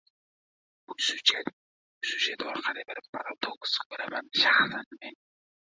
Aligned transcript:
Bu 0.87 0.95
syujet 2.03 2.43
orqali 2.47 2.87
bir 2.93 3.03
paradoks 3.19 3.79
koʻraman 3.91 4.35
shaxsan 4.43 4.93
men. 4.99 5.23